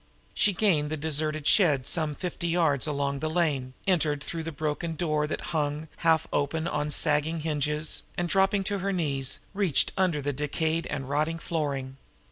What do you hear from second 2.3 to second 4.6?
yards along the lane, entered through the